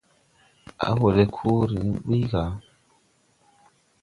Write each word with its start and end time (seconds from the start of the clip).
A 0.87 0.87
woo 0.97 1.11
le 1.15 1.23
koore 1.35 1.75
ni 1.87 1.93
ɓuy 2.05 2.23
ga. 2.31 2.43